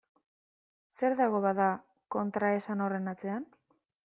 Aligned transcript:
Zer 0.99 1.15
dago, 1.19 1.41
bada, 1.43 1.67
kontraesan 2.17 2.83
horren 2.89 3.13
atzean? 3.15 3.47